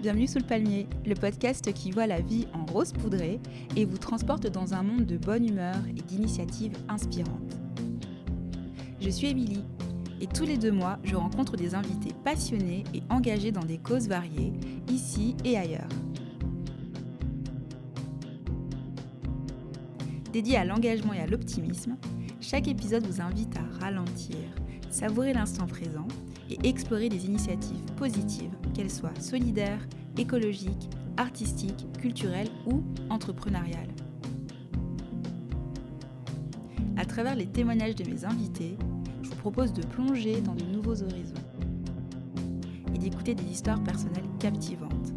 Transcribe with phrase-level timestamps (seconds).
[0.00, 3.38] bienvenue sous le palmier, le podcast qui voit la vie en rose poudrée
[3.76, 7.58] et vous transporte dans un monde de bonne humeur et d'initiatives inspirantes.
[8.98, 9.62] Je suis Émilie
[10.22, 14.08] et tous les deux mois, je rencontre des invités passionnés et engagés dans des causes
[14.08, 14.54] variées,
[14.88, 15.88] ici et ailleurs.
[20.32, 21.96] Dédié à l'engagement et à l'optimisme,
[22.40, 24.36] chaque épisode vous invite à ralentir,
[24.88, 26.08] savourer l'instant présent
[26.50, 33.94] et explorer des initiatives positives, qu'elles soient solidaires, écologiques, artistiques, culturelles ou entrepreneuriales.
[36.96, 38.76] À travers les témoignages de mes invités,
[39.22, 41.34] je vous propose de plonger dans de nouveaux horizons
[42.94, 45.12] et d'écouter des histoires personnelles captivantes.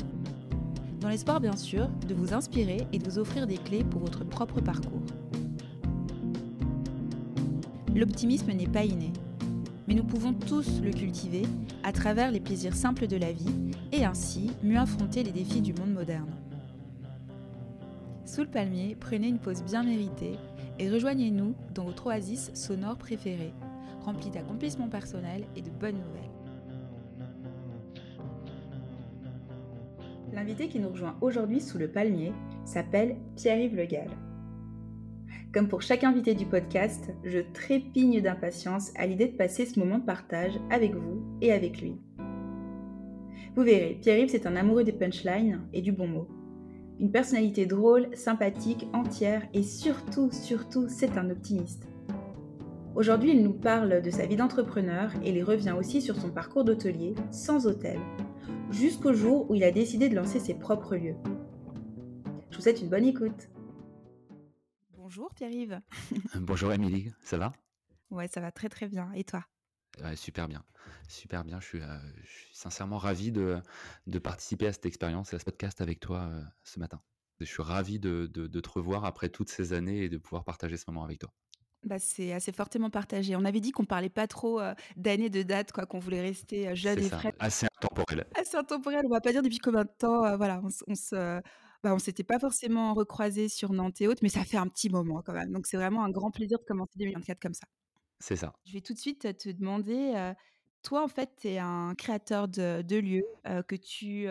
[1.01, 4.23] Dans l'espoir bien sûr de vous inspirer et de vous offrir des clés pour votre
[4.23, 5.03] propre parcours.
[7.93, 9.11] L'optimisme n'est pas inné,
[9.87, 11.43] mais nous pouvons tous le cultiver
[11.83, 15.73] à travers les plaisirs simples de la vie et ainsi mieux affronter les défis du
[15.73, 16.31] monde moderne.
[18.25, 20.37] Sous le palmier, prenez une pause bien méritée
[20.79, 23.53] et rejoignez-nous dans votre oasis sonore préférée,
[24.05, 26.33] remplie d'accomplissements personnels et de bonnes nouvelles.
[30.33, 32.33] L'invité qui nous rejoint aujourd'hui sous le palmier
[32.65, 34.09] s'appelle Pierre-Yves Le Gall.
[35.53, 39.99] Comme pour chaque invité du podcast, je trépigne d'impatience à l'idée de passer ce moment
[39.99, 41.95] de partage avec vous et avec lui.
[43.55, 46.27] Vous verrez, Pierre-Yves, c'est un amoureux des punchlines et du bon mot.
[46.99, 51.87] Une personnalité drôle, sympathique, entière et surtout, surtout, c'est un optimiste.
[52.95, 56.63] Aujourd'hui, il nous parle de sa vie d'entrepreneur et il revient aussi sur son parcours
[56.63, 57.99] d'hôtelier sans hôtel,
[58.71, 61.15] jusqu'au jour où il a décidé de lancer ses propres lieux.
[62.49, 63.52] Je vous souhaite une bonne écoute.
[65.15, 65.79] Bonjour Pierre-Yves.
[66.39, 67.53] Bonjour Émilie, ça va?
[68.09, 69.11] Ouais, ça va très très bien.
[69.13, 69.45] Et toi?
[70.15, 70.63] Super bien,
[71.07, 71.59] super bien.
[71.59, 73.61] Je suis, euh, je suis sincèrement ravi de,
[74.07, 76.99] de, participer à cette expérience et à ce podcast avec toi euh, ce matin.
[77.39, 80.45] Je suis ravi de, de, de, te revoir après toutes ces années et de pouvoir
[80.45, 81.31] partager ce moment avec toi.
[81.83, 83.35] Bah, c'est assez fortement partagé.
[83.35, 86.75] On avait dit qu'on parlait pas trop euh, d'années, de dates, quoi, qu'on voulait rester
[86.75, 87.35] jeune et frais.
[87.37, 88.25] Assez intemporel.
[88.35, 89.05] Assez intemporel.
[89.05, 90.35] On va pas dire depuis combien de temps.
[90.37, 91.39] voilà, on, on se
[91.83, 94.89] bah, on s'était pas forcément recroisés sur Nantes et autres, mais ça fait un petit
[94.89, 95.51] moment quand même.
[95.51, 97.67] Donc c'est vraiment un grand plaisir de commencer 2024 comme ça.
[98.19, 98.53] C'est ça.
[98.65, 100.33] Je vais tout de suite te demander,
[100.81, 103.25] toi en fait, tu es un créateur de, lieux
[103.67, 104.27] que tu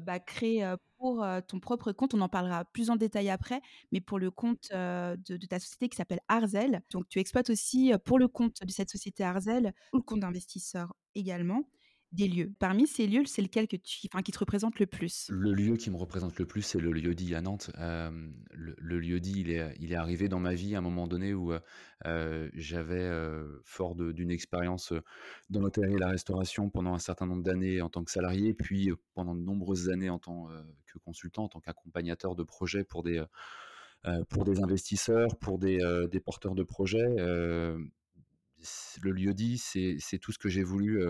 [0.00, 0.62] bah, crées
[0.96, 2.14] pour ton propre compte.
[2.14, 3.60] On en parlera plus en détail après,
[3.92, 6.80] mais pour le compte de, de, ta société qui s'appelle Arzel.
[6.90, 10.94] Donc tu exploites aussi pour le compte de cette société Arzel ou le compte d'investisseurs
[11.14, 11.64] également
[12.14, 12.52] des lieux.
[12.58, 15.26] Parmi ces lieux, c'est lequel que tu, qui te représente le plus?
[15.30, 17.70] Le lieu qui me représente le plus, c'est le lieu dit à Nantes.
[17.78, 21.34] le, lieu dit, il est, il est arrivé dans ma vie à un moment donné
[21.34, 21.52] où
[22.54, 23.10] j'avais,
[23.64, 24.92] fort d'une expérience
[25.50, 28.90] dans l'hôtellerie et la restauration pendant un certain nombre d'années en tant que salarié, puis
[29.14, 30.48] pendant de nombreuses années en tant
[30.86, 33.22] que consultant, en tant qu'accompagnateur de projets pour des,
[34.28, 37.16] pour des investisseurs, pour des porteurs de projets
[39.02, 41.00] le lieu dit, c'est tout ce que j'ai voulu,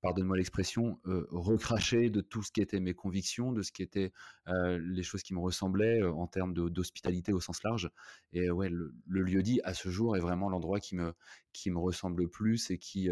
[0.00, 4.12] pardonne-moi l'expression, recracher de tout ce qui était mes convictions, de ce qui était
[4.46, 7.90] les choses qui me ressemblaient en termes d'hospitalité au sens large.
[8.32, 11.12] Et ouais, le, lieu dit, à ce jour, est vraiment l'endroit qui me,
[11.52, 13.08] qui me ressemble le plus et qui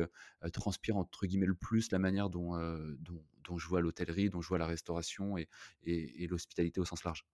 [0.52, 2.56] transpire, entre guillemets, le plus la manière dont,
[3.00, 7.26] dont, je vois l'hôtellerie, dont je vois la restauration et l'hospitalité au sens large.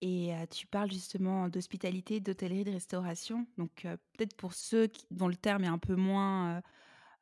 [0.00, 3.46] Et tu parles justement d'hospitalité, d'hôtellerie, de restauration.
[3.58, 3.82] Donc
[4.16, 6.62] peut-être pour ceux dont le terme est un peu moins,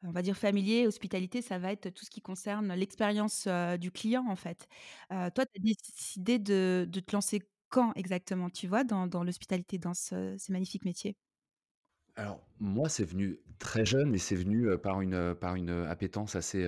[0.02, 3.48] on va dire familier, hospitalité, ça va être tout ce qui concerne l'expérience
[3.80, 4.68] du client en fait.
[5.10, 10.36] toi, tu as décidé de, te lancer quand exactement, tu vois, dans, l'hospitalité, dans ce,
[10.38, 11.16] ces magnifiques métiers?
[12.16, 16.66] Alors, moi, c'est venu très jeune, mais c'est venu, par une, par une, appétence assez,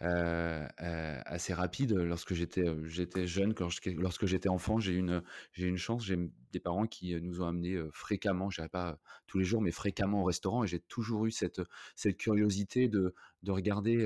[0.00, 1.92] assez rapide.
[1.92, 3.54] Lorsque j'étais, j'étais jeune,
[3.98, 5.22] lorsque j'étais enfant, j'ai une,
[5.58, 6.16] une chance, j'ai
[6.52, 10.24] des parents qui, nous ont amenés, fréquemment, je pas tous les jours, mais fréquemment au
[10.24, 11.60] restaurant et j'ai toujours eu cette,
[11.94, 13.98] cette curiosité de de regarder,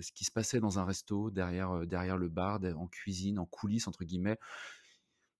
[0.00, 3.86] ce qui se passait dans un resto derrière, derrière le bar, en cuisine, en coulisses
[3.86, 4.36] entre guillemets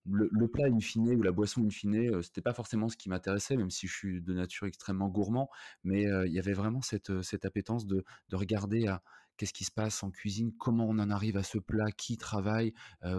[0.06, 3.08] le, plat in fine ou la boisson in fine, ce c'était pas forcément ce qui
[3.08, 5.50] m'intéressait, même si je suis de nature extrêmement gourmand,
[5.84, 9.02] mais il y avait vraiment cette, cette appétence de, de regarder à
[9.36, 12.74] qu'est-ce qui se passe en cuisine, comment on en arrive à ce plat, qui travaille,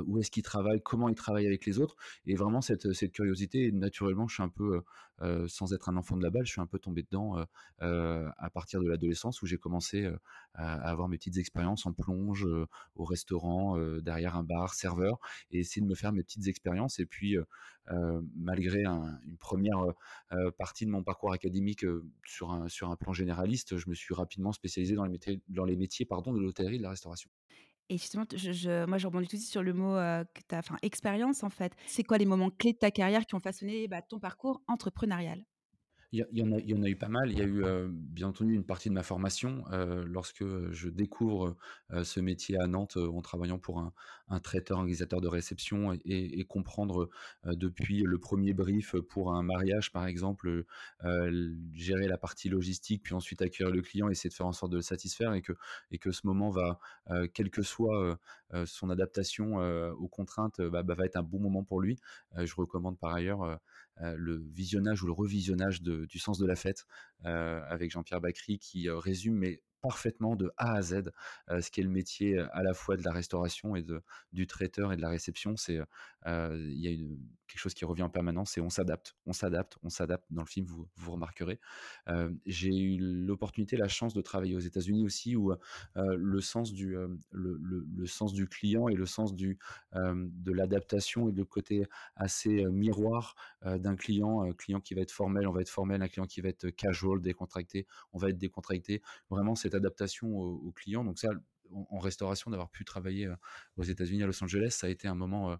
[0.06, 1.96] où est-ce qu'il travaille, comment il travaille avec les autres,
[2.26, 3.72] et vraiment cette, cette curiosité.
[3.72, 4.82] naturellement, je suis un peu,
[5.48, 7.46] sans être un enfant de la balle, je suis un peu tombé dedans
[7.80, 10.10] à partir de l'adolescence où j'ai commencé
[10.54, 12.48] à, avoir mes petites expériences en plonge,
[12.96, 15.20] au restaurant, derrière un bar, serveur,
[15.52, 17.00] et essayer de me faire mes petites expériences.
[17.00, 17.38] Et puis,
[18.36, 19.80] malgré une première
[20.58, 21.86] partie de mon parcours académique
[22.26, 26.06] sur, un, plan généraliste, je me suis rapidement spécialisé dans les métiers, dans les métiers
[26.06, 27.30] pardon, de l'hôtellerie et de la restauration.
[27.92, 30.56] Et justement, je moi, je rebondis tout de suite sur le mot, heu, que tu
[30.56, 31.74] enfin, expérience, en fait.
[31.86, 35.44] C'est quoi les moments clés de ta carrière qui ont façonné, bah, ton parcours entrepreneurial?
[36.14, 37.32] Il y en a y en a eu pas mal.
[37.32, 40.90] Il y a eu, heu, bien entendu une partie de ma formation, heu, lorsque, je
[40.90, 41.56] découvre,
[41.94, 43.94] heu, ce métier à Nantes, en travaillant pour un
[44.28, 47.10] un traiteur organisateur de réception et comprendre,
[47.46, 50.66] depuis le premier brief, pour un mariage par exemple,
[51.74, 54.78] gérer la partie logistique, puis ensuite accueillir le client, essayer de faire en sorte de
[54.78, 55.54] le satisfaire et que
[55.92, 56.80] et que ce moment va,
[57.34, 58.20] quelle que soit,
[58.66, 59.56] son adaptation,
[59.94, 61.98] aux contraintes, bah bah, va être un bon moment pour lui.
[62.38, 63.60] Je recommande par ailleurs,
[64.18, 66.86] le visionnage ou le revisionnage du Sens de la fête,
[67.26, 71.12] heu, avec Jean-Pierre Bacry qui, heu, résume mais parfaitement de A à Z,
[71.50, 74.02] ce qu'est le métier, à la fois de la restauration et de
[74.32, 75.56] du traiteur et de la réception.
[75.58, 75.80] C'est,
[76.26, 76.92] il y a
[77.48, 80.26] quelque chose qui revient en permanence, c'est on s'adapte, on s'adapte, on s'adapte.
[80.30, 81.60] Dans le film, vous vous remarquerez.
[82.46, 85.54] J'ai eu l'opportunité, la chance de travailler aux États-Unis aussi où,
[85.96, 86.96] le sens du,
[87.32, 89.60] le le sens du client et le sens du,
[89.94, 91.86] de l'adaptation et le côté
[92.16, 93.36] assez, miroir,
[93.66, 96.42] d'un client, heu, client qui va être formel, on va être formel, un client qui
[96.42, 99.02] va être casual, décontracté, on va être décontracté.
[99.30, 101.30] Vraiment cette adaptation au au client, donc ça,
[101.74, 103.34] en restauration, d'avoir pu travailler,
[103.78, 105.58] aux États-Unis, à Los Angeles, ça a été un moment,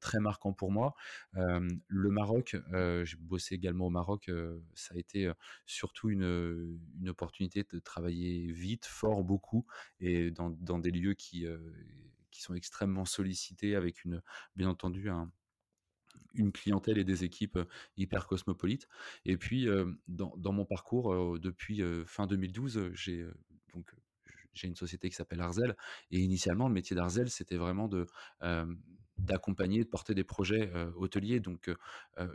[0.00, 0.94] très marquant pour moi.
[1.34, 4.30] Le Maroc, j'ai bossé également au Maroc,
[4.74, 5.30] ça a été,
[5.66, 9.66] surtout une, opportunité de travailler vite, fort, beaucoup
[10.00, 11.46] et dans des lieux qui,
[12.30, 14.22] qui sont extrêmement sollicités avec une
[14.56, 15.30] bien entendu un
[16.34, 17.58] une clientèle et des équipes,
[17.96, 18.88] hyper cosmopolites
[19.24, 19.66] et puis,
[20.08, 23.26] dans mon parcours, depuis, fin 2012, heu, j'ai,
[23.74, 23.90] donc
[24.52, 25.76] j'ai une société qui s'appelle Arzel
[26.10, 28.06] et initialement le métier d'Arzel, c'était vraiment de,
[29.18, 31.70] d'accompagner, de porter des projets, hôteliers donc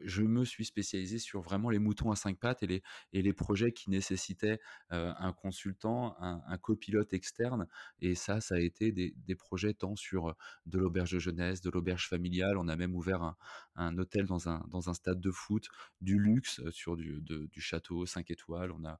[0.04, 2.84] je me suis spécialisé sur vraiment les moutons à 5 pattes et les
[3.14, 4.60] et les projets qui nécessitaient,
[4.90, 7.68] un consultant, un copilote externe
[8.00, 10.36] et ça, ça a été des des projets tant sur,
[10.66, 12.58] de l'auberge de jeunesse, de l'auberge familiale.
[12.58, 13.36] On a même ouvert un
[13.76, 15.68] un hôtel dans un dans un stade de foot,
[16.02, 18.72] du luxe, sur du du château 5 étoiles.
[18.72, 19.00] On a,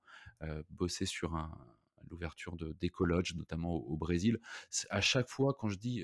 [0.70, 1.52] bossé sur un
[2.10, 2.76] l'ouverture de
[3.36, 4.40] notamment au Brésil.
[4.90, 6.04] À chaque fois quand je dis,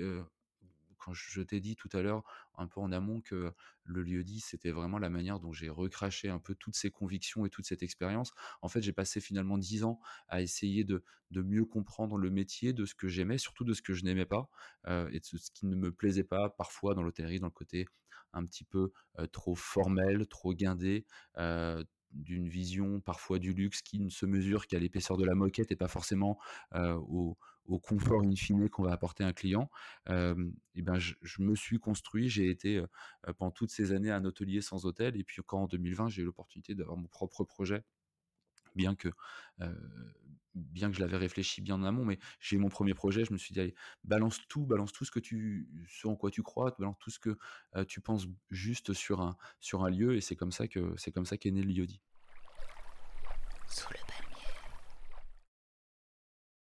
[1.13, 2.24] je t'ai dit tout à l'heure,
[2.56, 3.54] un peu en amont, que
[3.84, 7.50] le lieu-dit, c'était vraiment la manière dont j'ai recraché un peu toutes ces convictions et
[7.50, 8.34] toute cette expérience.
[8.62, 12.86] En fait, j'ai passé finalement 10 ans à essayer de mieux comprendre le métier, de
[12.86, 14.50] ce que j'aimais, surtout de ce que je n'aimais pas,
[14.88, 17.86] heu et de ce qui ne me plaisait pas parfois dans l'hôtellerie, dans le côté
[18.34, 21.06] un petit peu, heu, trop formel, trop guindé,
[21.38, 25.71] heu, d'une vision parfois du luxe qui ne se mesure qu'à l'épaisseur de la moquette
[25.71, 26.39] et pas forcément,
[26.73, 29.69] au confort in fine qu'on va apporter à un client.
[30.07, 32.83] Et ben, je me suis construit, j'ai été,
[33.38, 36.25] pendant toutes ces années un hôtelier sans hôtel et puis quand en 2020, j'ai eu
[36.25, 37.83] l'opportunité d'avoir mon propre projet,
[38.75, 39.09] bien que,
[40.56, 43.38] bien que je l'avais réfléchi bien en amont, mais j'ai mon 1er projet, je me
[43.38, 45.68] suis dit: «Allez, balance tout, balance tout ce que tu
[46.06, 47.38] en quoi tu crois, balance tout ce que,
[47.75, 51.12] heu, tu penses juste sur un sur un lieu» et c'est comme ça que c'est
[51.12, 52.02] comme ça qu'est né le lieu-dit.
[53.68, 53.88] Sous